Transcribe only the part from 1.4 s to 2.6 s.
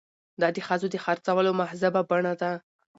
مهذبه بڼه ده.